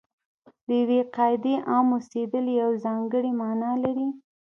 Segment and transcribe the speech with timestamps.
[0.65, 4.09] د یوې قاعدې عام اوسېدل یوه ځانګړې معنا لري.